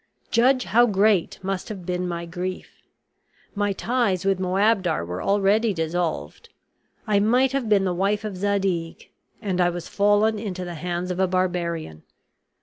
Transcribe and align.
Judge 0.31 0.63
how 0.63 0.87
great 0.87 1.37
must 1.43 1.69
have 1.69 1.85
been 1.85 2.07
my 2.07 2.25
grief. 2.25 2.81
My 3.53 3.71
ties 3.71 4.25
with 4.25 4.39
Moabdar 4.39 5.05
were 5.05 5.21
already 5.21 5.75
dissolved; 5.75 6.49
I 7.05 7.19
might 7.19 7.51
have 7.51 7.69
been 7.69 7.83
the 7.83 7.93
wife 7.93 8.23
of 8.23 8.35
Zadig; 8.35 9.11
and 9.43 9.61
I 9.61 9.69
was 9.69 9.87
fallen 9.87 10.39
into 10.39 10.65
the 10.65 10.73
hands 10.73 11.11
of 11.11 11.19
a 11.19 11.27
barbarian. 11.27 12.01